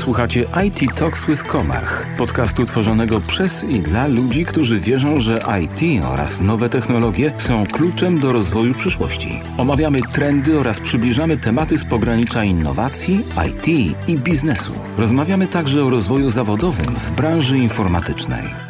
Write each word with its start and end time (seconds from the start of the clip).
Słuchacie 0.00 0.46
IT 0.66 0.94
Talks 0.98 1.26
with 1.26 1.44
Komarch, 1.44 2.06
podcastu 2.18 2.66
tworzonego 2.66 3.20
przez 3.20 3.64
i 3.64 3.80
dla 3.80 4.06
ludzi, 4.06 4.44
którzy 4.44 4.80
wierzą, 4.80 5.20
że 5.20 5.38
IT 5.62 6.04
oraz 6.04 6.40
nowe 6.40 6.68
technologie 6.68 7.32
są 7.38 7.66
kluczem 7.66 8.20
do 8.20 8.32
rozwoju 8.32 8.74
przyszłości. 8.74 9.40
Omawiamy 9.58 10.00
trendy 10.12 10.58
oraz 10.58 10.80
przybliżamy 10.80 11.36
tematy 11.36 11.78
z 11.78 11.84
pogranicza 11.84 12.44
innowacji, 12.44 13.24
IT 13.48 13.68
i 14.08 14.18
biznesu. 14.18 14.72
Rozmawiamy 14.98 15.46
także 15.46 15.84
o 15.84 15.90
rozwoju 15.90 16.30
zawodowym 16.30 16.94
w 16.94 17.10
branży 17.10 17.58
informatycznej. 17.58 18.69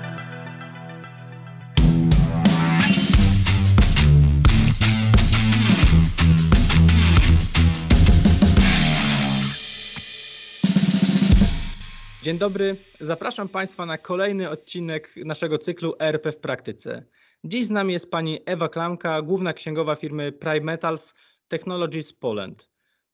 Dzień 12.30 12.38
dobry, 12.38 12.76
zapraszam 13.00 13.48
Państwa 13.48 13.86
na 13.86 13.98
kolejny 13.98 14.50
odcinek 14.50 15.14
naszego 15.16 15.58
cyklu 15.58 15.94
ERP 15.98 16.32
w 16.32 16.36
praktyce. 16.36 17.02
Dziś 17.44 17.66
z 17.66 17.70
nami 17.70 17.92
jest 17.92 18.10
pani 18.10 18.40
Ewa 18.46 18.68
Klamka, 18.68 19.22
główna 19.22 19.52
księgowa 19.52 19.94
firmy 19.94 20.32
Prime 20.32 20.60
Metals 20.60 21.14
Technologies 21.48 22.12
Poland. 22.12 22.70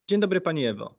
Dzień 0.09 0.21
dobry 0.21 0.41
Pani 0.41 0.67
Ewo. 0.67 0.95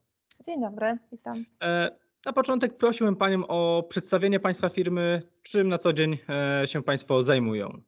Dzień 0.45 0.61
dobry, 0.61 0.97
witam. 1.11 1.45
E, 1.63 1.91
na 2.25 2.33
początek 2.33 2.77
prosiłbym 2.77 3.15
Panią 3.15 3.47
o 3.47 3.83
przedstawienie 3.89 4.39
Państwa 4.39 4.69
firmy, 4.69 5.21
czym 5.43 5.69
na 5.69 5.77
co 5.77 5.93
dzień 5.93 6.17
e, 6.61 6.67
się 6.67 6.83
Państwo 6.83 7.21
zajmują. 7.21 7.81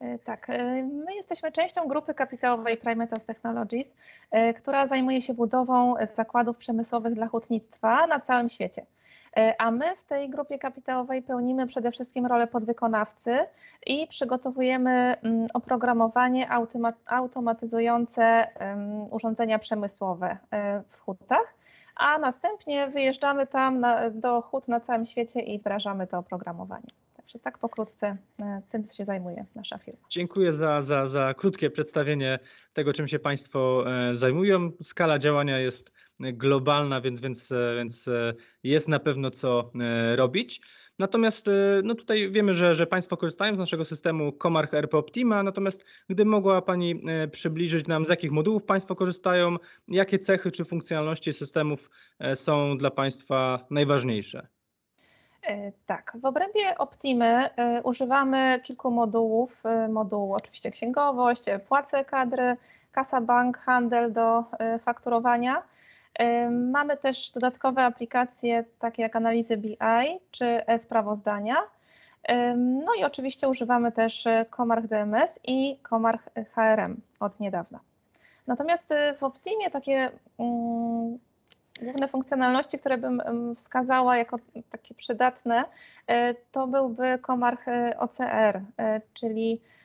E, 0.00 0.18
tak, 0.18 0.48
my 1.04 1.14
jesteśmy 1.14 1.52
częścią 1.52 1.88
grupy 1.88 2.14
kapitałowej 2.14 2.76
Prime 2.76 2.96
Metals 2.96 3.24
Technologies, 3.24 3.86
która 4.56 4.86
zajmuje 4.86 5.22
się 5.22 5.34
budową 5.34 5.94
zakładów 6.16 6.56
przemysłowych 6.56 7.14
dla 7.14 7.28
hutnictwa 7.28 8.06
na 8.06 8.20
całym 8.20 8.48
świecie. 8.48 8.86
E, 9.36 9.60
a 9.60 9.70
my 9.70 9.96
w 9.96 10.04
tej 10.04 10.30
grupie 10.30 10.58
kapitałowej 10.58 11.22
pełnimy 11.22 11.66
przede 11.66 11.92
wszystkim 11.92 12.26
rolę 12.26 12.46
podwykonawcy 12.46 13.38
i 13.86 14.06
przygotowujemy 14.06 15.16
mm, 15.22 15.46
oprogramowanie 15.54 16.50
automatyzujące 17.06 18.48
urządzenia 19.10 19.58
przemysłowe 19.58 20.36
e, 20.50 20.82
w 20.88 21.00
hutach, 21.00 21.54
a 21.96 22.18
następnie 22.18 22.88
wyjeżdżamy 22.88 23.46
tam 23.46 23.80
na, 23.80 24.10
do 24.10 24.42
hut 24.42 24.68
na 24.68 24.80
całym 24.80 25.06
świecie 25.06 25.40
i 25.40 25.58
wdrażamy 25.58 26.06
to 26.06 26.18
oprogramowanie. 26.18 26.88
Także 27.28 27.38
tak 27.38 27.58
pokrótce 27.58 28.16
e, 28.42 28.62
tym 28.70 28.88
się 28.88 29.04
zajmuje 29.04 29.46
nasza 29.54 29.78
firma. 29.78 30.00
Dziękuję 30.10 30.52
za, 30.52 30.82
za, 30.82 31.06
za 31.06 31.34
krótkie 31.34 31.70
przedstawienie 31.70 32.38
tego, 32.72 32.92
czym 32.92 33.08
się 33.08 33.18
Państwo 33.18 33.84
zajmują. 34.14 34.70
Skala 34.82 35.18
działania 35.18 35.58
jest 35.58 35.92
globalna, 36.20 37.00
więc, 37.00 37.20
więc, 37.20 37.52
więc 37.76 38.08
jest 38.62 38.88
na 38.88 38.98
pewno 38.98 39.30
co 39.30 39.70
e, 39.80 40.16
robić. 40.16 40.60
Natomiast 40.98 41.48
e, 41.48 41.80
no 41.84 41.94
tutaj 41.94 42.30
wiemy, 42.30 42.54
że, 42.54 42.74
że 42.74 42.86
Państwo 42.86 43.16
korzystają 43.16 43.54
z 43.54 43.58
naszego 43.58 43.84
systemu 43.84 44.32
Comarch 44.32 44.74
RP 44.74 44.98
Optima, 44.98 45.42
natomiast 45.42 45.84
gdy 46.08 46.24
mogła 46.24 46.62
Pani 46.62 47.00
e, 47.06 47.28
przybliżyć 47.28 47.86
nam, 47.86 48.06
z 48.06 48.08
jakich 48.08 48.32
modułów 48.32 48.64
Państwo 48.64 48.94
korzystają, 48.94 49.56
jakie 49.88 50.18
cechy 50.18 50.50
czy 50.50 50.64
funkcjonalności 50.64 51.32
systemów 51.32 51.90
są 52.34 52.76
dla 52.76 52.90
Państwa 52.90 53.66
najważniejsze? 53.70 54.48
Tak, 55.86 56.16
w 56.20 56.24
obrębie 56.24 56.78
Optimy 56.78 57.50
używamy 57.84 58.60
kilku 58.62 58.90
modułów. 58.90 59.62
Moduł 59.88 60.34
oczywiście 60.34 60.70
księgowość, 60.70 61.44
płace 61.68 62.04
kadry, 62.04 62.56
kasa 62.92 63.20
bank, 63.20 63.58
handel 63.58 64.12
do 64.12 64.44
fakturowania. 64.80 65.62
Mamy 66.50 66.96
też 66.96 67.30
dodatkowe 67.30 67.84
aplikacje 67.84 68.64
takie 68.78 69.02
jak 69.02 69.16
analizy 69.16 69.56
BI 69.56 69.76
czy 70.30 70.66
e-sprawozdania. 70.66 71.56
No 72.56 72.94
i 72.98 73.04
oczywiście 73.04 73.48
używamy 73.48 73.92
też 73.92 74.24
Comarch 74.56 74.86
DMS 74.86 75.40
i 75.44 75.78
Comarch 75.88 76.28
HRM 76.54 77.00
od 77.20 77.40
niedawna. 77.40 77.80
Natomiast 78.46 78.94
w 79.18 79.22
Optimie 79.22 79.70
takie 79.70 80.10
główne 81.98 82.08
funkcjonalności, 82.08 82.78
które 82.78 82.98
bym 82.98 83.22
wskazała 83.56 84.16
jako 84.16 84.38
takie 84.70 84.94
przydatne, 84.94 85.64
y, 86.10 86.36
to 86.52 86.66
byłby 86.66 87.18
Comarch 87.26 87.68
y, 87.68 87.98
OCR, 87.98 88.60
czyli 89.14 89.60
E, 89.60 89.77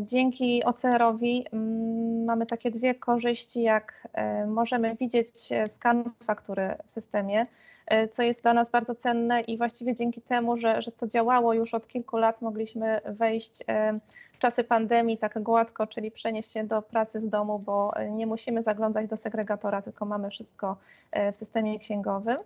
dzięki 0.00 0.64
OCR-owi 0.64 1.44
mm, 1.52 2.24
mamy 2.24 2.46
takie 2.46 2.70
dwie 2.70 2.94
korzyści, 2.94 3.62
jak 3.62 4.08
e, 4.12 4.46
możemy 4.46 4.96
widzieć 4.96 5.52
e, 5.52 5.68
skan 5.68 6.10
faktury 6.24 6.74
w 6.86 6.92
systemie, 6.92 7.46
co 8.12 8.22
jest 8.22 8.42
dla 8.42 8.54
nas 8.54 8.70
bardzo 8.70 8.94
cenne 8.94 9.40
i 9.40 9.58
właściwie 9.58 9.94
dzięki 9.94 10.22
temu, 10.22 10.58
że, 10.58 10.82
że 10.82 10.92
to 10.92 11.06
działało 11.06 11.54
już 11.54 11.74
od 11.74 11.88
kilku 11.88 12.16
lat, 12.16 12.42
mogliśmy 12.42 13.00
wejść 13.04 13.64
w 14.32 14.38
czasy 14.38 14.64
pandemii 14.64 15.18
tak 15.18 15.42
gładko, 15.42 15.86
czyli 15.86 16.10
przenieść 16.10 16.52
się 16.52 16.64
do 16.64 16.82
pracy 16.82 17.20
z 17.20 17.28
domu, 17.28 17.58
bo 17.58 17.92
nie 18.10 18.26
musimy 18.26 18.62
zaglądać 18.62 19.08
do 19.08 19.16
segregatora, 19.16 19.82
tylko 19.82 20.04
mamy 20.04 20.30
wszystko 20.30 20.76
w 21.32 21.36
systemie 21.36 21.78
księgowym. 21.78 22.36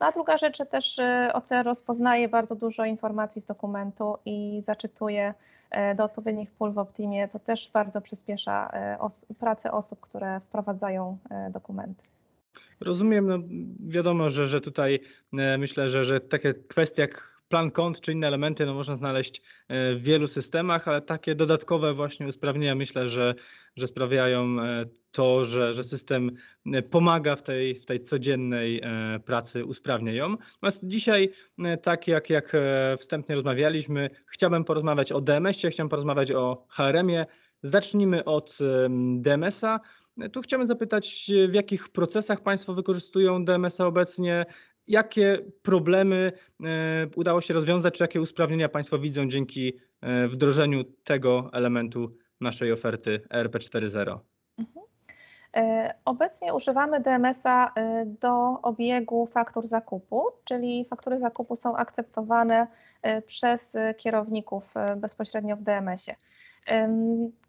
No 0.00 0.06
a 0.06 0.12
druga 0.12 0.38
rzecz, 0.38 0.58
też 0.70 1.00
OCR 1.32 1.64
rozpoznaje 1.64 2.28
bardzo 2.28 2.54
dużo 2.54 2.84
informacji 2.84 3.42
z 3.42 3.44
dokumentu 3.44 4.18
i 4.24 4.62
zaczytuje 4.66 5.34
E, 5.34 5.34
do 5.96 6.04
odpowiednich 6.04 6.50
pól 6.50 6.72
w 6.72 6.78
Optimie, 6.78 7.28
to 7.28 7.38
też 7.38 7.70
bardzo 7.72 8.00
przyspiesza 8.00 8.70
e, 8.72 8.98
os 8.98 9.26
pracę 9.38 9.72
osób, 9.72 10.00
które 10.00 10.40
wprowadzają 10.40 11.18
e, 11.30 11.50
dokumenty. 11.50 12.02
Rozumiem, 12.80 13.26
no 13.26 13.38
wiadomo, 13.80 14.30
że, 14.30 14.46
że 14.46 14.60
tutaj 14.60 15.00
myślę, 15.58 15.88
że, 15.88 16.04
że 16.04 16.20
takie 16.20 16.54
kwestie 16.54 17.02
jak 17.02 17.37
plan 17.48 17.70
kont 17.70 18.00
czy 18.00 18.12
inne 18.12 18.26
elementy 18.26 18.66
no 18.66 18.74
można 18.74 18.96
znaleźć 18.96 19.42
e, 19.68 19.94
w 19.94 20.02
wielu 20.02 20.26
systemach, 20.26 20.88
ale 20.88 21.02
takie 21.02 21.34
dodatkowe 21.34 21.94
właśnie 21.94 22.26
usprawnienia 22.26 22.74
myślę, 22.74 23.08
że, 23.08 23.34
że 23.76 23.86
sprawiają 23.86 24.60
e, 24.62 24.84
to, 25.10 25.44
że, 25.44 25.74
że 25.74 25.84
system 25.84 26.30
e, 26.66 26.82
pomaga 26.82 27.36
w 27.36 27.42
tej, 27.42 27.74
w 27.74 27.86
tej 27.86 28.00
codziennej 28.00 28.82
pracy, 29.24 29.64
usprawnia 29.64 30.12
ją. 30.12 30.28
Natomiast 30.30 30.80
dzisiaj, 30.82 31.30
tak 31.82 32.08
jak, 32.08 32.30
jak 32.30 32.52
wstępnie 32.98 33.34
rozmawialiśmy, 33.34 34.10
chciałbym 34.26 34.64
porozmawiać 34.64 35.12
o 35.12 35.20
DMS-ie, 35.20 35.70
chciałbym 35.70 35.90
porozmawiać 35.90 36.32
o 36.32 36.66
HRM-ie. 36.68 37.26
Zacznijmy 37.62 38.24
od 38.24 38.58
DMS-a. 39.16 39.80
Tu 40.32 40.40
chciałbym 40.40 40.66
zapytać, 40.66 41.30
w 41.48 41.54
jakich 41.54 41.88
procesach 41.88 42.42
Państwo 42.42 42.74
wykorzystują 42.74 43.44
DMS-a 43.44 43.86
obecnie, 43.86 44.46
jakie 44.88 45.38
problemy 45.62 46.32
e, 46.64 46.66
udało 47.16 47.40
się 47.40 47.54
rozwiązać, 47.54 47.94
czy 47.94 48.04
jakie 48.04 48.20
usprawnienia 48.20 48.68
Państwo 48.68 48.98
widzą 48.98 49.28
dzięki 49.28 49.72
e, 50.00 50.28
wdrożeniu 50.28 50.84
tego 50.84 51.50
elementu 51.52 52.16
naszej 52.40 52.72
oferty 52.72 53.20
ERP 53.30 53.54
4.0? 53.58 54.18
Mhm. 54.58 54.86
E, 55.56 55.94
obecnie 56.04 56.54
używamy 56.54 57.00
DMS-a 57.00 57.74
do 58.06 58.62
obiegu 58.62 59.26
faktur 59.26 59.66
zakupu, 59.66 60.24
czyli 60.44 60.84
faktury 60.84 61.18
zakupu 61.18 61.56
są 61.56 61.76
akceptowane 61.76 62.66
przez 63.26 63.76
kierowników 63.96 64.74
bezpośrednio 64.96 65.56
w 65.56 65.62
DMS-ie. 65.62 66.16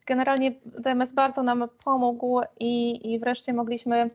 Generalnie 0.08 0.52
DMS 0.66 1.14
bardzo 1.14 1.44
nam 1.44 1.70
pomógł 1.84 2.42
i, 2.60 3.14
i 3.14 3.20
wreszcie 3.20 3.54
mogliśmy 3.54 4.10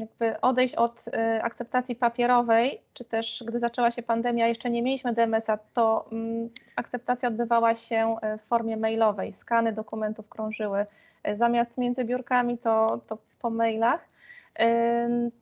jakby 0.00 0.40
odejść 0.40 0.74
od 0.74 1.04
e, 1.12 1.42
akceptacji 1.42 1.96
papierowej, 1.96 2.80
czy 2.94 3.04
też 3.04 3.44
gdy 3.46 3.58
zaczęła 3.58 3.90
się 3.90 4.02
pandemia, 4.02 4.46
jeszcze 4.46 4.70
nie 4.70 4.82
mieliśmy 4.82 5.12
DMS-a, 5.12 5.58
to 5.74 6.04
mm, 6.12 6.50
akceptacja 6.76 7.28
odbywała 7.28 7.74
się 7.74 8.16
e, 8.22 8.38
w 8.38 8.42
formie 8.42 8.76
mailowej. 8.76 9.32
Skany 9.32 9.72
dokumentów 9.72 10.28
krążyły 10.28 10.86
e, 11.22 11.36
zamiast 11.36 11.78
między 11.78 12.04
biurkami, 12.04 12.58
to, 12.58 13.00
to 13.08 13.18
po 13.40 13.50
mailach. 13.50 14.11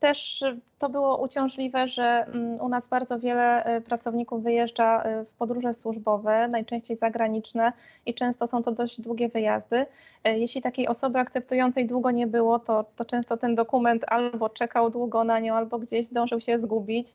Też 0.00 0.44
to 0.78 0.88
było 0.88 1.22
uciążliwe, 1.22 1.88
że 1.88 2.02
mm, 2.02 2.60
u 2.60 2.68
nas 2.68 2.86
bardzo 2.88 3.18
wiele 3.18 3.64
e, 3.64 3.80
pracowników 3.80 4.42
wyjeżdża 4.42 5.02
e, 5.02 5.24
w 5.24 5.28
podróże 5.28 5.74
służbowe, 5.74 6.48
najczęściej 6.48 6.96
zagraniczne 6.96 7.72
i 8.06 8.14
często 8.14 8.46
są 8.46 8.62
to 8.62 8.72
dość 8.72 9.00
długie 9.00 9.28
wyjazdy. 9.28 9.86
E, 10.24 10.38
jeśli 10.38 10.62
takiej 10.62 10.88
osoby 10.88 11.18
akceptującej 11.18 11.86
długo 11.86 12.10
nie 12.10 12.26
było, 12.26 12.58
to, 12.58 12.84
to 12.96 13.04
często 13.04 13.36
ten 13.36 13.54
dokument 13.54 14.04
albo 14.06 14.48
czekał 14.48 14.90
długo 14.90 15.24
na 15.24 15.38
nią, 15.38 15.54
albo 15.54 15.78
gdzieś 15.78 16.06
zdążył 16.06 16.40
się 16.40 16.58
zgubić, 16.58 17.14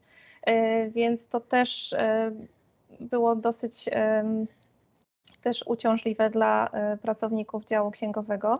więc 0.89 1.21
to 1.29 1.39
też 1.39 1.95
było 2.99 3.35
dosyć 3.35 3.89
też 5.41 5.63
uciążliwe 5.67 6.29
dla 6.29 6.69
pracowników 7.01 7.65
działu 7.65 7.91
księgowego. 7.91 8.59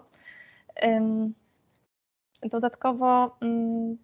Dodatkowo 2.50 3.38
mm, 3.42 3.98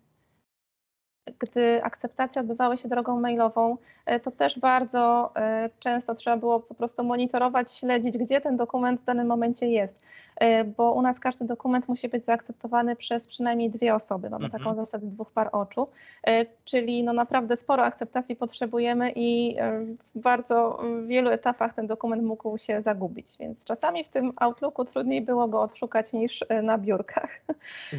gdy 1.39 1.83
akceptacje 1.83 2.41
odbywały 2.41 2.77
się 2.77 2.89
drogą 2.89 3.19
mailową, 3.19 3.77
to 4.23 4.31
też 4.31 4.59
bardzo 4.59 5.33
często 5.79 6.15
trzeba 6.15 6.37
było 6.37 6.59
po 6.59 6.73
prostu 6.73 7.03
monitorować, 7.03 7.71
śledzić, 7.71 8.17
gdzie 8.17 8.41
ten 8.41 8.57
dokument 8.57 9.01
w 9.01 9.05
danym 9.05 9.27
momencie 9.27 9.67
jest. 9.67 10.01
E, 10.41 10.63
bo 10.63 10.93
u 10.93 11.01
nas 11.01 11.19
każdy 11.19 11.45
dokument 11.45 11.87
musi 11.87 12.09
być 12.09 12.25
zaakceptowany 12.25 12.95
przez 12.95 13.27
przynajmniej 13.27 13.69
dwie 13.69 13.95
osoby. 13.95 14.29
Mamy 14.29 14.45
mhm. 14.45 14.63
taką 14.63 14.75
zasadę 14.75 15.07
dwóch 15.07 15.31
par 15.31 15.49
oczu, 15.51 15.87
e, 16.27 16.45
czyli 16.65 17.03
no 17.03 17.13
naprawdę 17.13 17.57
sporo 17.57 17.83
akceptacji 17.83 18.35
potrzebujemy 18.35 19.11
i 19.15 19.55
e, 19.59 19.85
w 20.15 20.19
bardzo 20.19 20.83
wielu 21.07 21.29
etapach 21.29 21.73
ten 21.73 21.87
dokument 21.87 22.23
mógł 22.23 22.57
się 22.57 22.81
zagubić, 22.81 23.37
więc 23.39 23.65
czasami 23.65 24.03
w 24.03 24.09
tym 24.09 24.33
Outlooku 24.35 24.85
trudniej 24.85 25.21
było 25.21 25.47
go 25.47 25.61
odszukać 25.61 26.13
niż 26.13 26.39
na 26.63 26.77
biurkach. 26.77 27.29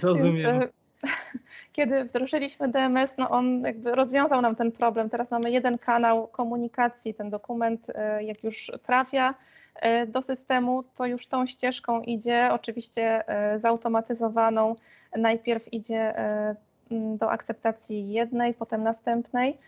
Rozumiem. 0.02 0.60
Więc, 0.60 0.72
kiedy 1.72 2.04
wdrożyliśmy 2.04 2.68
DMS, 2.68 3.18
no 3.18 3.30
on 3.30 3.60
jakby 3.60 3.94
rozwiązał 3.94 4.42
nam 4.42 4.56
ten 4.56 4.72
problem. 4.72 5.10
Teraz 5.10 5.30
mamy 5.30 5.50
jeden 5.50 5.78
kanał 5.78 6.26
komunikacji. 6.26 7.14
Ten 7.14 7.30
dokument, 7.30 7.86
jak 8.20 8.44
już 8.44 8.70
trafia 8.82 9.34
E, 9.74 10.06
do 10.06 10.22
systemu, 10.22 10.82
to 10.82 11.06
już 11.06 11.26
tą 11.26 11.46
ścieżką 11.46 12.00
idzie, 12.00 12.48
oczywiście 12.52 13.28
e, 13.28 13.58
zautomatyzowaną. 13.58 14.76
Najpierw 15.16 15.72
idzie 15.72 16.18
e, 16.18 16.56
do 16.90 17.30
akceptacji 17.30 18.12
jednej, 18.12 18.54
potem 18.54 18.82
następnej 18.82 19.58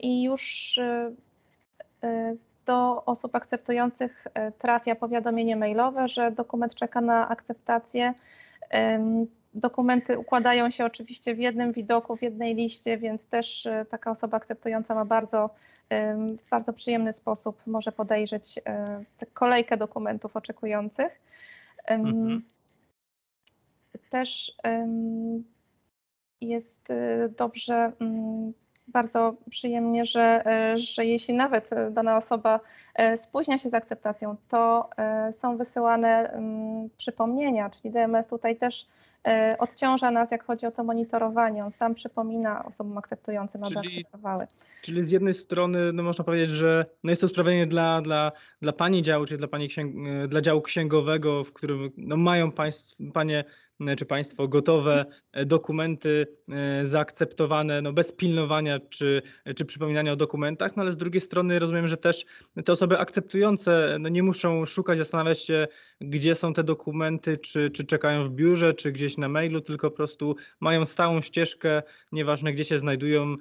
i 0.00 0.22
już 0.22 0.74
do 2.66 3.04
osób 3.04 3.34
akceptujących 3.34 4.26
trafia 4.58 4.94
powiadomienie 4.94 5.56
mailowe, 5.56 6.08
że 6.08 6.30
dokument 6.30 6.74
czeka 6.74 7.00
na 7.00 7.28
akceptację. 7.28 8.14
Dokumenty 9.54 10.18
układają 10.18 10.70
się 10.70 10.84
oczywiście 10.84 11.34
w 11.34 11.38
jednym 11.38 11.72
widoku, 11.72 12.16
w 12.16 12.22
jednej 12.22 12.54
liście, 12.54 12.98
więc 12.98 13.26
też 13.26 13.68
taka 13.90 14.10
osoba 14.10 14.36
akceptująca 14.36 14.94
ma 14.94 15.04
bardzo 15.04 15.50
w 16.38 16.48
bardzo 16.50 16.72
przyjemny 16.72 17.12
sposób 17.12 17.66
może 17.66 17.92
podejrzeć 17.92 18.60
e, 18.66 19.04
kolejkę 19.32 19.76
dokumentów 19.76 20.36
oczekujących. 20.36 21.20
Mhm. 21.86 22.42
Też 24.10 24.52
jest 26.40 26.90
e, 26.90 27.28
dobrze, 27.28 27.92
mm, 28.00 28.52
bardzo 28.88 29.36
przyjemnie, 29.50 30.06
że, 30.06 30.46
e, 30.46 30.78
że 30.78 31.04
jeśli 31.04 31.34
nawet 31.34 31.70
dana 31.90 32.16
osoba 32.16 32.60
spóźnia 33.16 33.58
się 33.58 33.70
z 33.70 33.74
akceptacją, 33.74 34.36
to 34.48 34.90
są 35.36 35.56
wysyłane 35.56 36.32
mm, 36.32 36.90
przypomnienia, 36.96 37.70
czyli 37.70 37.90
DMS 37.90 38.26
tutaj 38.26 38.56
też 38.56 38.86
odciąża 39.58 40.10
nas, 40.10 40.30
jak 40.30 40.44
chodzi 40.44 40.66
o 40.66 40.70
to 40.70 40.84
monitorowanie. 40.84 41.64
On 41.64 41.70
sam 41.70 41.94
przypomina 41.94 42.64
osobom 42.64 42.98
akceptującym, 42.98 43.64
aby 43.64 43.74
czyli, 43.82 43.98
akceptowały. 43.98 44.46
Czyli 44.82 45.04
z 45.04 45.10
jednej 45.10 45.34
strony 45.34 45.92
no 45.92 46.02
można 46.02 46.24
powiedzieć, 46.24 46.50
że 46.50 46.86
no 47.04 47.10
jest 47.10 47.20
to 47.20 47.26
usprawnienie 47.26 47.66
dla, 47.66 48.00
dla, 48.00 48.32
dla 48.62 48.72
Pani 48.72 49.02
działu, 49.02 49.26
czyli 49.26 49.38
dla, 49.38 49.48
pani 49.48 49.68
księg, 49.68 49.94
dla 50.28 50.40
działu 50.40 50.60
księgowego, 50.62 51.44
w 51.44 51.52
którym 51.52 51.90
no 51.96 52.16
mają 52.16 52.52
państw, 52.52 52.96
Panie 53.12 53.44
E, 53.80 53.96
czy 53.96 54.06
Państwo 54.06 54.48
gotowe 54.48 55.06
e, 55.32 55.46
dokumenty 55.46 56.26
e, 56.48 56.86
zaakceptowane 56.86 57.82
no 57.82 57.92
bez 57.92 58.12
pilnowania 58.12 58.80
czy, 58.90 59.22
czy 59.56 59.64
przypominania 59.64 60.12
o 60.12 60.16
dokumentach, 60.16 60.76
no 60.76 60.82
ale 60.82 60.92
z 60.92 60.96
drugiej 60.96 61.20
strony 61.20 61.58
rozumiem, 61.58 61.88
że 61.88 61.96
też 61.96 62.24
te 62.64 62.72
osoby 62.72 62.98
akceptujące 62.98 63.96
no 64.00 64.08
nie 64.08 64.22
muszą 64.22 64.66
szukać, 64.66 64.98
zastanawiać 64.98 65.40
się, 65.40 65.68
gdzie 66.00 66.34
są 66.34 66.52
te 66.52 66.64
dokumenty, 66.64 67.36
czy, 67.36 67.70
czy 67.70 67.84
czekają 67.84 68.24
w 68.24 68.30
biurze, 68.30 68.74
czy 68.74 68.92
gdzieś 68.92 69.13
na 69.18 69.28
mailu, 69.28 69.60
tylko 69.60 69.90
po 69.90 69.96
prostu 69.96 70.36
mają 70.60 70.86
stałą 70.86 71.22
ścieżkę, 71.22 71.82
nieważne 72.12 72.52
gdzie 72.52 72.64
się 72.64 72.78
znajdują, 72.78 73.36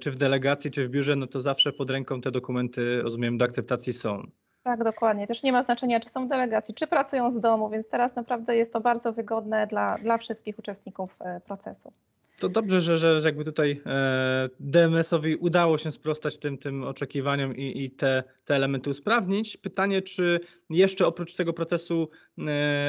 czy 0.00 0.10
w 0.10 0.16
delegacji, 0.16 0.70
czy 0.70 0.86
w 0.86 0.90
biurze, 0.90 1.16
no 1.16 1.26
to 1.26 1.40
zawsze 1.40 1.72
pod 1.72 1.90
ręką 1.90 2.20
te 2.20 2.30
dokumenty, 2.30 3.02
rozumiem, 3.02 3.38
do 3.38 3.44
akceptacji 3.44 3.92
są. 3.92 4.26
Tak, 4.62 4.84
dokładnie. 4.84 5.26
Też 5.26 5.42
nie 5.42 5.52
ma 5.52 5.62
znaczenia, 5.62 6.00
czy 6.00 6.08
są 6.08 6.26
w 6.26 6.28
delegacji, 6.28 6.74
czy 6.74 6.86
pracują 6.86 7.32
z 7.32 7.40
domu, 7.40 7.70
więc 7.70 7.88
teraz 7.88 8.16
naprawdę 8.16 8.56
jest 8.56 8.72
to 8.72 8.80
bardzo 8.80 9.12
wygodne 9.12 9.66
dla, 9.66 9.98
dla 9.98 10.18
wszystkich 10.18 10.58
uczestników 10.58 11.16
e, 11.20 11.40
procesu. 11.40 11.92
To 12.38 12.48
dobrze, 12.48 12.80
że, 12.80 12.98
że, 12.98 13.20
że 13.20 13.28
jakby 13.28 13.44
tutaj 13.44 13.80
e, 13.86 14.48
DMS-owi 14.60 15.36
udało 15.36 15.78
się 15.78 15.90
sprostać 15.90 16.38
tym, 16.38 16.58
tym 16.58 16.84
oczekiwaniom 16.84 17.56
i, 17.56 17.84
i 17.84 17.90
te, 17.90 18.24
te 18.44 18.54
elementy 18.54 18.90
usprawnić. 18.90 19.56
Pytanie, 19.56 20.02
czy 20.02 20.40
jeszcze 20.70 21.06
oprócz 21.06 21.34
tego 21.34 21.52
procesu 21.52 22.08
e, 22.38 22.42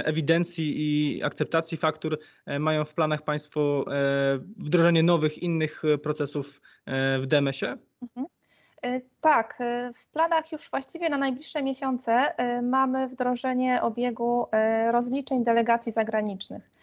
ewidencji 0.06 0.76
i 0.78 1.24
akceptacji 1.24 1.78
faktur 1.78 2.20
mają 2.60 2.86
w 2.86 2.94
planach 2.94 3.22
Państwo 3.22 3.86
wdrożenie 4.58 5.04
nowych, 5.04 5.38
innych 5.38 5.84
procesów 6.04 6.62
w 7.20 7.24
DMS-ie? 7.26 7.78
Mhm. 8.02 8.28
E, 8.84 9.02
tak, 9.22 9.56
e, 9.60 9.92
w 9.94 10.08
planach 10.08 10.52
już 10.52 10.70
właściwie 10.70 11.10
na 11.10 11.18
najbliższe 11.18 11.64
miesiące 11.64 12.12
e, 12.12 12.62
mamy 12.62 13.08
wdrożenie 13.08 13.82
obiegu 13.82 14.48
rozliczeń 14.92 15.44
delegacji 15.44 15.92
zagranicznych. 15.92 16.77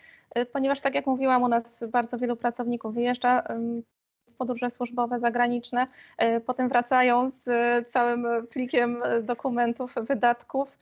Ponieważ, 0.53 0.81
tak 0.81 0.95
jak 0.95 1.07
mówiłam, 1.07 1.43
u 1.43 1.49
nas 1.49 1.85
bardzo 1.89 2.19
wielu 2.19 2.37
pracowników 2.37 2.95
wyjeżdża 2.95 3.43
podróże 4.39 4.71
służbowe 4.71 5.21
zagraniczne, 5.21 5.87
potem 6.47 6.69
wracają 6.69 7.31
z 7.31 7.45
całym 7.89 8.47
plikiem 8.47 8.99
dokumentów, 9.23 9.95
wydatków 9.97 10.79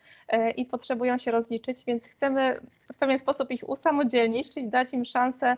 i 0.56 0.66
potrzebują 0.66 1.18
się 1.18 1.30
rozliczyć, 1.30 1.84
więc 1.84 2.08
chcemy 2.08 2.60
w 2.94 2.98
pewien 2.98 3.18
sposób 3.18 3.50
ich 3.50 3.68
usamodzielnić, 3.68 4.54
czyli 4.54 4.68
dać 4.68 4.92
im 4.92 5.04
szansę 5.04 5.56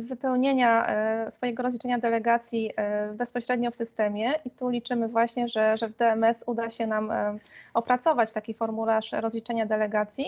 wypełnienia 0.00 0.86
swojego 1.32 1.62
rozliczenia 1.62 1.98
delegacji 1.98 2.70
bezpośrednio 3.14 3.70
w 3.70 3.76
systemie 3.76 4.34
i 4.44 4.50
tu 4.50 4.68
liczymy 4.68 5.08
właśnie, 5.08 5.48
że, 5.48 5.76
że 5.78 5.88
w 5.88 5.96
DMS 5.96 6.44
uda 6.46 6.70
się 6.70 6.86
nam 6.86 7.12
opracować 7.74 8.32
taki 8.32 8.54
formularz 8.54 9.12
rozliczenia 9.12 9.66
delegacji, 9.66 10.26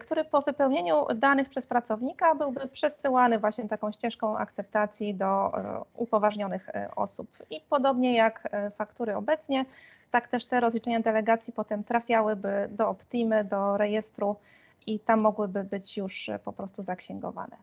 który 0.00 0.24
po 0.24 0.40
wypełnieniu 0.40 1.06
danych 1.14 1.48
przez 1.48 1.66
pracownika 1.66 2.34
byłby 2.34 2.68
przesyłany 2.68 3.38
właśnie 3.38 3.68
taką 3.68 3.92
ścieżką 3.92 4.38
akceptacji 4.38 5.14
do 5.14 5.52
upoważnionych 5.96 6.68
osób. 6.96 7.28
I 7.50 7.60
podobnie 7.70 8.14
jak 8.14 8.48
faktury 8.76 9.16
obecnie, 9.16 9.64
tak 10.10 10.28
też 10.28 10.46
te 10.46 10.60
rozliczenia 10.60 11.00
delegacji 11.00 11.52
potem 11.52 11.84
trafiałyby 11.84 12.68
do 12.70 12.88
Optimy, 12.88 13.44
do 13.44 13.76
rejestru 13.76 14.36
i 14.86 15.00
tam 15.00 15.20
mogłyby 15.20 15.64
być 15.64 15.96
już 15.96 16.30
po 16.44 16.52
prostu 16.52 16.82
zaksięgowane. 16.82 17.56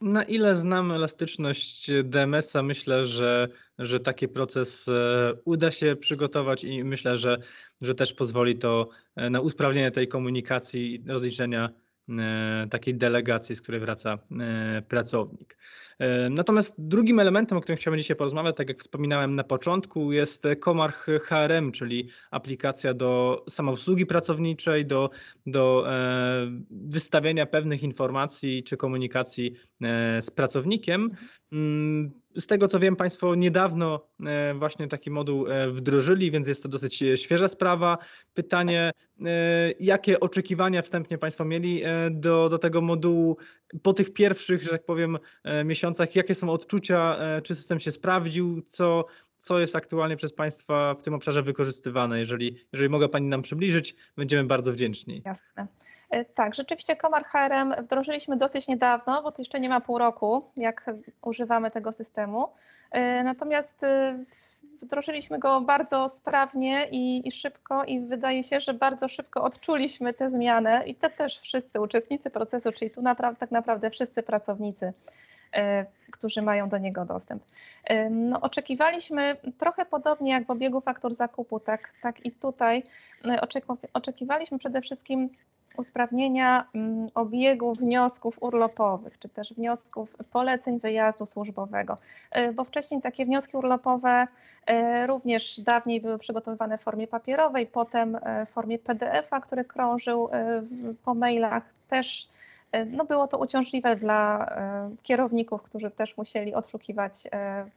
Na 0.00 0.24
ile 0.24 0.54
znam 0.54 0.92
elastyczność 0.92 1.90
DMS-a, 2.04 2.62
myślę, 2.62 3.04
że, 3.04 3.48
że 3.78 4.00
taki 4.00 4.28
proces 4.28 4.88
e, 4.88 4.92
uda 5.44 5.70
się 5.70 5.96
przygotować 5.96 6.64
i 6.64 6.84
myślę, 6.84 7.16
że, 7.16 7.38
że 7.82 7.94
też 7.94 8.12
pozwoli 8.12 8.58
to 8.58 8.88
e, 9.16 9.30
na 9.30 9.40
usprawnienie 9.40 9.90
tej 9.90 10.08
komunikacji 10.08 10.94
i 10.94 11.08
rozliczenia 11.08 11.68
E, 11.68 11.85
takiej 12.70 12.94
delegacji, 12.94 13.56
z 13.56 13.62
której 13.62 13.80
wraca 13.80 14.18
e, 14.40 14.82
pracownik. 14.82 15.58
E, 15.98 16.30
natomiast 16.30 16.74
drugim 16.78 17.20
elementem, 17.20 17.58
o 17.58 17.60
którym 17.60 17.76
chciałbym 17.76 18.00
dzisiaj 18.00 18.16
porozmawiać, 18.16 18.56
tak 18.56 18.68
jak 18.68 18.80
wspominałem 18.80 19.34
na 19.34 19.44
początku, 19.44 20.12
jest 20.12 20.44
Komarch 20.60 21.06
HRM, 21.22 21.72
czyli 21.72 22.08
aplikacja 22.30 22.94
do 22.94 23.44
samoobsługi 23.48 24.06
pracowniczej, 24.06 24.86
do, 24.86 25.10
do 25.46 25.86
wystawienia 26.70 27.46
pewnych 27.46 27.82
informacji 27.82 28.62
czy 28.62 28.76
komunikacji 28.76 29.52
z 30.20 30.30
pracownikiem. 30.30 31.10
Mm, 31.52 32.10
z 32.36 32.46
tego 32.46 32.68
co 32.68 32.80
wiem, 32.80 32.96
Państwo 32.96 33.34
niedawno 33.34 34.08
e, 34.26 34.54
właśnie 34.54 34.88
taki 34.88 35.10
moduł 35.10 35.46
e, 35.46 35.70
wdrożyli, 35.70 36.30
więc 36.30 36.48
jest 36.48 36.62
to 36.62 36.68
dosyć 36.68 37.02
e, 37.02 37.16
świeża 37.16 37.48
sprawa. 37.48 37.98
Pytanie, 38.34 38.90
jakie 39.80 40.20
oczekiwania 40.20 40.82
wstępnie 40.82 41.18
Państwo 41.18 41.44
mieli 41.44 41.82
do, 42.10 42.48
do 42.48 42.58
tego 42.58 42.80
modułu 42.80 43.36
po 43.82 43.92
tych 43.92 44.12
pierwszych, 44.12 44.62
że 44.62 44.70
tak 44.70 44.84
powiem, 44.84 45.18
miesiącach? 45.64 46.16
Jakie 46.16 46.34
są 46.34 46.50
odczucia? 46.50 47.18
Czy 47.42 47.54
system 47.54 47.80
się 47.80 47.90
sprawdził? 47.90 48.62
Co, 48.62 49.06
co 49.38 49.58
jest 49.60 49.76
aktualnie 49.76 50.16
przez 50.16 50.32
Państwa 50.32 50.94
w 50.94 51.02
tym 51.02 51.14
obszarze 51.14 51.42
wykorzystywane? 51.42 52.18
Jeżeli, 52.18 52.56
jeżeli 52.72 52.90
mogę 52.90 53.08
Pani 53.08 53.28
nam 53.28 53.42
przybliżyć, 53.42 53.96
będziemy 54.16 54.44
bardzo 54.44 54.72
wdzięczni. 54.72 55.22
Jasne. 55.24 55.66
E, 56.10 56.24
tak, 56.24 56.54
rzeczywiście 56.54 56.96
Komar 56.96 57.24
HRM 57.24 57.74
wdrożyliśmy 57.82 58.36
dosyć 58.36 58.68
niedawno, 58.68 59.22
bo 59.22 59.32
to 59.32 59.42
jeszcze 59.42 59.60
nie 59.60 59.68
ma 59.68 59.80
pół 59.80 59.98
roku, 59.98 60.50
jak 60.56 60.90
używamy 61.22 61.70
tego 61.70 61.92
systemu. 61.92 62.48
E, 62.90 63.24
natomiast 63.24 63.84
e, 63.84 64.18
wdrożyliśmy 64.82 65.38
go 65.38 65.60
bardzo 65.60 66.08
sprawnie 66.08 66.88
i, 66.90 67.28
i, 67.28 67.32
szybko 67.32 67.84
i 67.84 68.00
wydaje 68.00 68.44
się, 68.44 68.60
że 68.60 68.74
bardzo 68.74 69.08
szybko 69.08 69.42
odczuliśmy 69.42 70.14
tę 70.14 70.30
zmianę 70.30 70.82
i 70.86 70.94
te 70.94 71.10
też 71.10 71.38
wszyscy 71.38 71.80
uczestnicy 71.80 72.30
procesu, 72.30 72.72
czyli 72.72 72.90
tu 72.90 73.02
naprawdę, 73.02 73.40
tak 73.40 73.50
naprawdę 73.50 73.90
wszyscy 73.90 74.22
pracownicy, 74.22 74.92
którzy 76.10 76.42
mają 76.42 76.68
do 76.68 76.78
niego 76.78 77.04
dostęp. 77.04 77.42
No, 78.10 78.40
oczekiwaliśmy 78.40 79.36
trochę 79.58 79.86
podobnie 79.86 80.32
jak 80.32 80.46
w 80.46 80.50
obiegu 80.50 80.80
faktur 80.80 81.14
zakupu, 81.14 81.60
tak, 81.60 81.92
tak 82.02 82.26
i 82.26 82.32
tutaj 82.32 82.82
oczekiwaliśmy 83.92 84.58
przede 84.58 84.80
wszystkim 84.80 85.30
usprawnienia 85.76 86.64
mm, 86.74 87.06
obiegu 87.14 87.72
wniosków 87.72 88.42
urlopowych, 88.42 89.18
czy 89.18 89.28
też 89.28 89.52
wniosków 89.52 90.16
poleceń 90.32 90.80
wyjazdu 90.80 91.26
służbowego, 91.26 91.98
e, 92.30 92.52
bo 92.52 92.64
wcześniej 92.64 93.02
takie 93.02 93.26
wnioski 93.26 93.56
urlopowe 93.56 94.26
e, 94.66 95.06
również 95.06 95.60
dawniej 95.60 96.00
były 96.00 96.18
przygotowywane 96.18 96.78
w 96.78 96.82
formie 96.82 97.06
papierowej, 97.06 97.66
potem 97.66 98.18
w 98.46 98.50
formie 98.50 98.78
PDF-a, 98.78 99.40
który 99.40 99.64
krążył 99.64 100.28
po 101.04 101.14
mailach 101.14 101.62
też 101.88 102.28
no 102.84 103.04
było 103.04 103.28
to 103.28 103.38
uciążliwe 103.38 103.96
dla 103.96 104.50
kierowników, 105.02 105.62
którzy 105.62 105.90
też 105.90 106.16
musieli 106.16 106.54
odszukiwać 106.54 107.28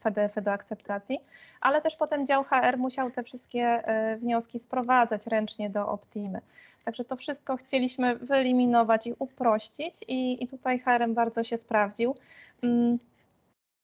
PDF-y 0.02 0.42
do 0.42 0.52
akceptacji, 0.52 1.20
ale 1.60 1.80
też 1.80 1.96
potem 1.96 2.26
dział 2.26 2.44
HR 2.44 2.78
musiał 2.78 3.10
te 3.10 3.22
wszystkie 3.22 3.82
wnioski 4.20 4.60
wprowadzać 4.60 5.26
ręcznie 5.26 5.70
do 5.70 5.88
Optimy. 5.88 6.40
Także 6.84 7.04
to 7.04 7.16
wszystko 7.16 7.56
chcieliśmy 7.56 8.16
wyeliminować 8.16 9.06
i 9.06 9.14
uprościć 9.18 10.04
i, 10.08 10.44
i 10.44 10.48
tutaj 10.48 10.78
HRM 10.78 11.14
bardzo 11.14 11.44
się 11.44 11.58
sprawdził. 11.58 12.14
Mm, 12.62 12.98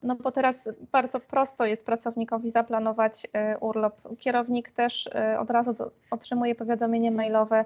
no 0.03 0.15
bo 0.15 0.31
teraz 0.31 0.69
bardzo 0.91 1.19
prosto 1.19 1.65
jest 1.65 1.85
pracownikowi 1.85 2.51
zaplanować 2.51 3.27
e, 3.33 3.57
urlop. 3.57 4.17
Kierownik 4.19 4.71
też 4.71 5.07
e, 5.07 5.39
od 5.39 5.49
razu 5.49 5.75
otrzymuje 6.11 6.55
powiadomienie 6.55 7.11
mailowe 7.11 7.65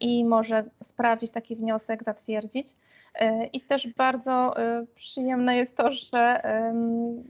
i 0.00 0.24
może 0.24 0.64
sprawdzić 0.82 1.30
taki 1.30 1.56
wniosek, 1.56 2.04
zatwierdzić. 2.04 2.76
E, 3.14 3.46
I 3.46 3.60
też 3.60 3.88
bardzo 3.94 4.56
e, 4.56 4.86
przyjemne 4.94 5.56
jest 5.56 5.76
to, 5.76 5.92
że 5.92 6.42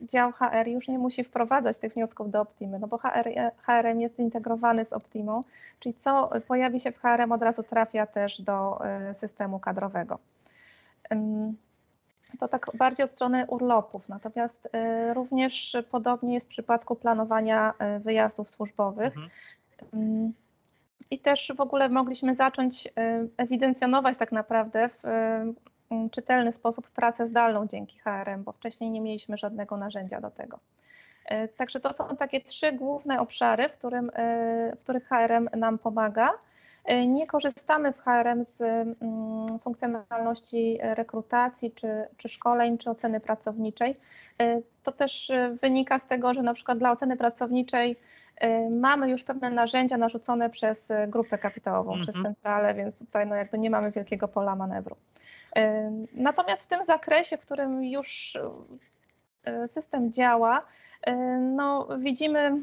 dział 0.02 0.32
HR 0.32 0.68
już 0.68 0.88
nie 0.88 0.98
musi 0.98 1.24
wprowadzać 1.24 1.78
tych 1.78 1.92
wniosków 1.94 2.30
do 2.30 2.40
Optimy, 2.40 2.78
no 2.78 2.86
bo 2.86 2.98
HR, 2.98 3.28
HRM 3.62 4.00
jest 4.00 4.16
zintegrowany 4.16 4.84
z 4.84 4.92
Optimą, 4.92 5.40
czyli 5.80 5.94
co 5.94 6.30
pojawi 6.48 6.80
się 6.80 6.92
w 6.92 6.98
HRM 6.98 7.32
od 7.32 7.42
razu 7.42 7.62
trafia 7.62 8.06
też 8.06 8.42
do 8.42 8.80
systemu 9.14 9.58
kadrowego. 9.58 10.18
To 12.38 12.48
tak 12.48 12.66
bardziej 12.74 13.04
od 13.04 13.12
strony 13.12 13.46
urlopów, 13.48 14.08
natomiast 14.08 14.68
również 15.12 15.76
podobnie 15.90 16.34
jest 16.34 16.46
w 16.46 16.50
przypadku 16.50 16.96
planowania 16.96 17.74
wyjazdów 18.00 18.50
służbowych. 18.50 19.16
Mhm. 19.16 20.32
I 21.10 21.18
też 21.18 21.52
w 21.56 21.60
ogóle 21.60 21.88
mogliśmy 21.88 22.34
zacząć 22.34 22.86
y, 22.86 22.90
ewidencjonować 23.36 24.18
tak 24.18 24.32
naprawdę 24.32 24.88
w 24.88 25.04
y, 25.04 26.10
czytelny 26.10 26.52
sposób 26.52 26.90
pracę 26.90 27.28
zdalną 27.28 27.66
dzięki 27.66 27.98
HRM, 27.98 28.44
bo 28.44 28.52
wcześniej 28.52 28.90
nie 28.90 29.00
mieliśmy 29.00 29.36
żadnego 29.36 29.76
narzędzia 29.76 30.20
do 30.20 30.30
tego. 30.30 30.58
Y, 31.32 31.48
także 31.48 31.80
to 31.80 31.92
są 31.92 32.16
takie 32.16 32.40
trzy 32.40 32.72
główne 32.72 33.20
obszary, 33.20 33.68
w, 33.68 33.72
którym, 33.72 34.10
w 34.76 34.82
których 34.82 35.08
HRM 35.08 35.48
nam 35.56 35.78
pomaga. 35.78 36.30
Nie 37.08 37.26
korzystamy 37.26 37.92
w 37.92 37.98
HRM 37.98 38.44
z 38.44 38.88
funkcjonalności 39.62 40.78
rekrutacji, 40.82 41.72
czy, 41.72 42.04
czy 42.16 42.28
szkoleń, 42.28 42.78
czy 42.78 42.90
oceny 42.90 43.20
pracowniczej. 43.20 43.96
To 44.82 44.92
też 44.92 45.32
wynika 45.60 45.98
z 45.98 46.06
tego, 46.06 46.34
że 46.34 46.42
na 46.42 46.54
przykład 46.54 46.78
dla 46.78 46.92
oceny 46.92 47.16
pracowniczej 47.16 47.96
mamy 48.70 49.10
już 49.10 49.24
pewne 49.24 49.50
narzędzia 49.50 49.96
narzucone 49.96 50.50
przez 50.50 50.90
y, 50.90 50.94
grupę 51.08 51.38
kapitałową, 51.38 51.94
przez 52.00 52.16
mhm. 52.16 52.24
centralę, 52.24 52.74
więc 52.74 52.98
tutaj 52.98 53.26
no 53.26 53.34
jakby 53.34 53.58
nie 53.58 53.70
mamy 53.70 53.90
wielkiego 53.90 54.28
pola 54.28 54.56
manewru. 54.56 54.96
Y, 55.58 55.60
natomiast 56.14 56.64
w 56.64 56.66
tym 56.66 56.84
zakresie, 56.84 57.36
w 57.36 57.40
którym 57.40 57.84
już 57.84 58.38
system 59.70 60.12
działa, 60.12 60.66
no 61.40 61.88
widzimy 61.98 62.62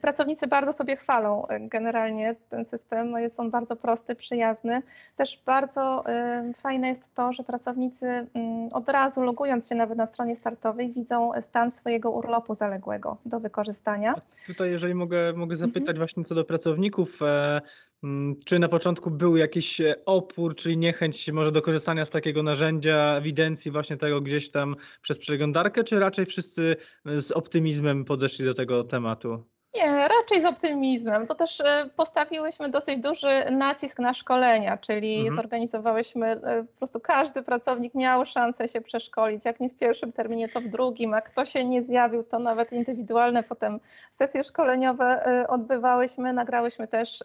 Pracownicy 0.00 0.46
bardzo 0.46 0.72
sobie 0.72 0.96
chwalą 0.96 1.46
e, 1.46 1.60
generalnie 1.60 2.36
ten 2.50 2.64
system, 2.64 3.10
no 3.10 3.18
jest 3.18 3.40
on 3.40 3.50
bardzo 3.50 3.76
prosty, 3.76 4.14
przyjazny. 4.14 4.82
Też 5.16 5.42
bardzo 5.46 6.06
e, 6.06 6.52
fajne 6.56 6.88
jest 6.88 7.14
to, 7.14 7.32
że 7.32 7.44
pracownicy 7.44 8.06
mm, 8.06 8.68
od 8.72 8.88
razu 8.88 9.22
logując 9.22 9.68
się 9.68 9.74
nawet 9.74 9.98
na 9.98 10.06
stronie 10.06 10.36
startowej 10.36 10.92
widzą 10.92 11.32
stan 11.40 11.70
swojego 11.70 12.10
urlopu 12.10 12.54
zaległego 12.54 13.16
do 13.26 13.40
wykorzystania. 13.40 14.14
A 14.16 14.46
tutaj 14.46 14.70
jeżeli 14.70 14.94
mogę, 14.94 15.32
mogę 15.32 15.56
zapytać 15.56 15.80
mhm. 15.80 15.98
właśnie 15.98 16.24
co 16.24 16.34
do 16.34 16.44
pracowników, 16.44 17.22
e, 17.22 17.60
mm, 18.04 18.36
czy 18.44 18.58
na 18.58 18.68
początku 18.68 19.10
był 19.10 19.36
jakiś 19.36 19.80
opór, 20.06 20.54
czyli 20.56 20.76
niechęć 20.76 21.32
może 21.32 21.52
do 21.52 21.62
korzystania 21.62 22.04
z 22.04 22.10
takiego 22.10 22.42
narzędzia, 22.42 23.14
ewidencji 23.16 23.70
właśnie 23.70 23.96
tego 23.96 24.20
gdzieś 24.20 24.50
tam 24.50 24.76
przez 25.02 25.18
przeglądarkę, 25.18 25.84
czy 25.84 25.98
raczej 25.98 26.26
wszyscy 26.26 26.76
z 27.04 27.32
optymizmem 27.32 28.04
podeszli 28.04 28.44
do 28.44 28.54
tego 28.54 28.84
tematu? 28.84 29.44
Nie, 29.78 30.08
raczej 30.08 30.40
z 30.40 30.44
optymizmem. 30.44 31.26
To 31.26 31.34
też 31.34 31.60
e, 31.60 31.90
postawiłyśmy 31.96 32.68
dosyć 32.68 32.98
duży 32.98 33.50
nacisk 33.50 33.98
na 33.98 34.14
szkolenia, 34.14 34.76
czyli 34.76 35.18
mhm. 35.18 35.36
zorganizowałyśmy, 35.36 36.26
e, 36.26 36.64
po 36.64 36.78
prostu 36.78 37.00
każdy 37.00 37.42
pracownik 37.42 37.94
miał 37.94 38.26
szansę 38.26 38.68
się 38.68 38.80
przeszkolić, 38.80 39.44
jak 39.44 39.60
nie 39.60 39.68
w 39.68 39.78
pierwszym 39.78 40.12
terminie, 40.12 40.48
to 40.48 40.60
w 40.60 40.68
drugim, 40.68 41.14
a 41.14 41.20
kto 41.20 41.44
się 41.44 41.64
nie 41.64 41.82
zjawił, 41.82 42.22
to 42.22 42.38
nawet 42.38 42.72
indywidualne. 42.72 43.42
Potem 43.42 43.80
sesje 44.18 44.44
szkoleniowe 44.44 45.26
e, 45.26 45.46
odbywałyśmy, 45.48 46.32
nagrałyśmy 46.32 46.88
też 46.88 47.22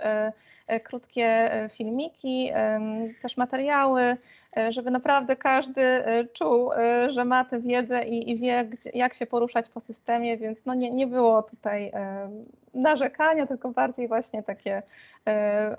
krótkie 0.83 1.51
filmiki, 1.73 2.51
też 3.21 3.37
materiały, 3.37 4.17
żeby 4.69 4.91
naprawdę 4.91 5.35
każdy 5.35 6.03
czuł, 6.33 6.69
że 7.09 7.25
ma 7.25 7.45
tę 7.45 7.59
wiedzę 7.59 8.05
i, 8.05 8.31
i 8.31 8.37
wie, 8.37 8.65
gdzie, 8.65 8.89
jak 8.93 9.13
się 9.13 9.25
poruszać 9.25 9.69
po 9.69 9.79
systemie, 9.79 10.37
więc 10.37 10.57
no 10.65 10.73
nie, 10.73 10.91
nie 10.91 11.07
było 11.07 11.43
tutaj 11.43 11.91
narzekania, 12.73 13.47
tylko 13.47 13.69
bardziej 13.69 14.07
właśnie 14.07 14.43
takie 14.43 14.81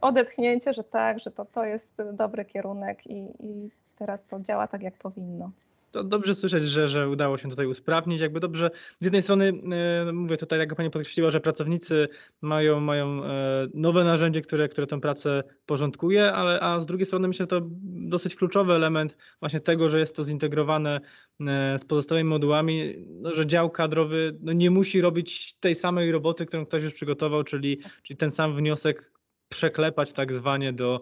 odetchnięcie, 0.01 0.73
że 0.73 0.85
tak, 0.85 1.21
że 1.21 1.31
to, 1.31 1.45
to 1.45 1.65
jest 1.65 2.03
dobry 2.13 2.45
kierunek 2.45 3.07
i, 3.07 3.27
i 3.41 3.71
teraz 3.99 4.21
to 4.31 4.41
działa 4.41 4.67
tak, 4.67 4.83
jak 4.83 4.95
powinno 4.95 5.51
to 5.95 6.05
dobrze 6.05 6.35
słyszeć, 6.35 6.65
że, 6.65 6.89
że 6.89 7.09
udało 7.09 7.39
się 7.39 7.49
tutaj 7.49 7.67
usprawnić. 7.67 8.21
Jakby 8.21 8.41
dobrze, 8.41 8.71
z 9.01 9.05
jednej 9.05 9.23
strony 9.23 9.53
e, 10.09 10.13
mówię 10.13 10.37
tutaj, 10.37 10.59
jak 10.59 10.75
Pani 10.75 10.91
podkreśliła, 10.91 11.31
że 11.31 11.41
pracownicy 11.41 12.09
mają, 12.43 12.81
mają 12.81 13.25
e, 13.25 13.69
nowe 13.75 14.05
narzędzie, 14.05 14.41
które, 14.41 14.69
które 14.69 14.87
tę 14.87 15.01
pracę 15.01 15.43
porządkuje, 15.67 16.33
ale 16.33 16.61
a 16.61 16.81
z 16.81 16.87
drugiej 16.87 17.07
strony 17.07 17.29
myślę, 17.29 17.43
że 17.43 17.47
to 17.47 17.61
dosyć 17.83 18.37
kluczowy 18.37 18.73
element 18.73 19.17
właśnie 19.41 19.61
tego, 19.61 19.89
że 19.89 19.99
jest 19.99 20.17
to 20.17 20.25
zintegrowane 20.25 21.01
e, 21.47 21.79
z 21.79 21.85
pozostałymi 21.85 22.31
modułami, 22.31 22.95
no, 23.09 23.33
że 23.33 23.47
dział 23.47 23.71
kadrowy 23.71 24.39
no, 24.41 24.53
nie 24.53 24.71
musi 24.71 25.01
robić 25.01 25.55
tej 25.61 25.75
samej 25.75 26.13
roboty, 26.13 26.47
którą 26.47 26.67
ktoś 26.67 26.83
już 26.83 26.95
przygotował, 26.95 27.45
czyli, 27.45 27.81
czyli 28.03 28.17
ten 28.17 28.31
sam 28.31 28.57
wniosek 28.57 29.13
przeklepać 29.49 30.13
tak 30.13 30.33
zwanie 30.33 30.73
do 30.73 31.01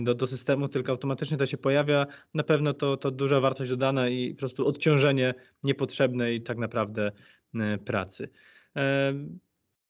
do, 0.00 0.14
do 0.14 0.26
systemu, 0.26 0.68
tylko 0.68 0.92
automatycznie 0.92 1.36
to 1.36 1.46
się 1.46 1.58
pojawia, 1.58 2.06
na 2.34 2.42
pewno 2.42 2.74
to, 2.74 2.96
to 2.96 3.10
duża 3.10 3.40
wartość 3.40 3.70
dodana 3.70 4.08
i 4.08 4.34
po 4.34 4.38
prostu 4.38 4.66
odciążenie 4.66 5.34
niepotrzebnej 5.64 6.42
tak 6.42 6.58
naprawdę 6.58 7.12
e, 7.58 7.78
pracy. 7.78 8.28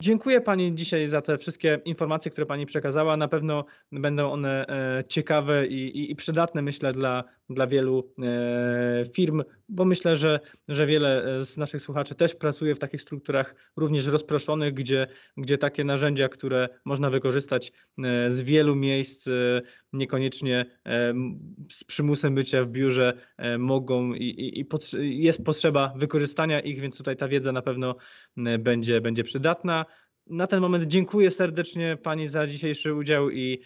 Dziękuję 0.03 0.41
Pani 0.41 0.75
dzisiaj 0.75 1.07
za 1.07 1.23
te 1.23 1.39
wszystkie 1.39 1.81
informacje, 1.85 2.31
które 2.31 2.47
Pani 2.47 2.67
przekazała. 2.67 3.17
Na 3.17 3.29
pewno 3.29 3.65
będą 3.93 4.33
one 4.33 4.67
e, 4.69 5.05
ciekawe 5.09 5.67
i, 5.67 5.99
i, 5.99 6.11
i 6.11 6.17
przydatne, 6.17 6.63
myślę, 6.63 6.93
dla, 6.93 7.25
dla 7.51 7.67
wielu 7.67 8.13
e, 8.23 9.05
firm, 9.15 9.43
bo 9.69 9.85
myślę, 9.85 10.17
że, 10.17 10.41
że 10.69 10.87
wiele 10.87 11.25
e, 11.25 11.45
z 11.45 11.57
naszych 11.57 11.83
słuchaczy 11.83 12.15
też 12.15 12.35
pracuje 12.35 12.75
w 12.75 12.79
takich 12.79 13.01
strukturach 13.01 13.55
również 13.77 14.07
rozproszonych, 14.07 14.75
gdzie, 14.75 15.07
gdzie 15.37 15.59
takie 15.59 15.85
narzędzia, 15.85 16.29
które 16.29 16.69
można 16.85 17.11
wykorzystać 17.11 17.73
z 18.29 18.41
wielu 18.41 18.77
miejsc, 18.77 19.29
niekoniecznie 19.95 20.67
z 21.71 21.85
przymusem 21.85 22.35
bycia 22.35 22.63
w 22.63 22.69
biurze, 22.69 23.13
mogą 23.59 24.15
i, 24.15 24.25
i, 24.25 24.67
i 24.99 25.23
jest 25.23 25.45
potrzeba 25.45 25.93
wykorzystania 25.97 26.61
ich, 26.61 26.81
więc 26.81 26.97
tutaj 26.97 27.17
ta 27.17 27.29
wiedza 27.29 27.53
na 27.53 27.63
pewno 27.63 27.97
będzie, 28.59 29.01
będzie 29.01 29.25
przydatna. 29.25 29.85
Na 30.27 30.47
ten 30.47 30.61
moment 30.61 30.85
dziękuję 30.85 31.31
serdecznie 31.31 31.97
Pani 32.03 32.29
za 32.29 32.47
dzisiejszy 32.47 32.95
udział 32.95 33.31
i, 33.31 33.61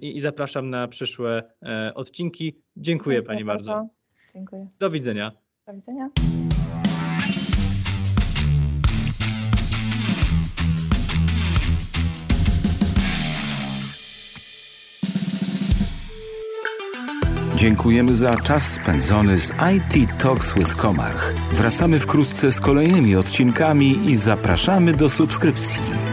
i, 0.00 0.16
i 0.16 0.20
zapraszam 0.20 0.70
na 0.70 0.88
przyszłe 0.88 1.42
e, 1.62 1.92
odcinki. 1.94 2.44
Dziękuję, 2.76 3.16
dziękuję 3.16 3.22
Pani 3.22 3.44
bardzo. 3.44 3.72
bardzo. 3.72 3.88
Dziękuję. 4.34 4.68
Do 4.78 4.90
widzenia. 4.90 5.32
Do 5.66 5.72
widzenia. 5.72 6.10
Dziękujemy 17.60 18.14
za 18.14 18.34
czas 18.34 18.72
spędzony 18.72 19.38
z 19.38 19.50
IT 19.50 20.18
Talks 20.18 20.54
with 20.54 20.76
Komarch. 20.76 21.34
Wracamy 21.52 22.00
wkrótce 22.00 22.52
z 22.52 22.60
kolejnymi 22.60 23.16
odcinkami 23.16 24.10
i 24.10 24.16
zapraszamy 24.16 24.92
do 24.92 25.10
subskrypcji. 25.10 26.09